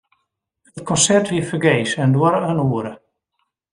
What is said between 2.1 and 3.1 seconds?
duorre in oere.